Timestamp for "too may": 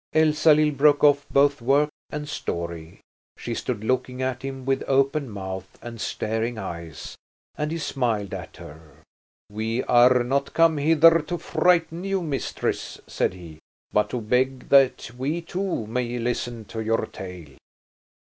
15.39-16.17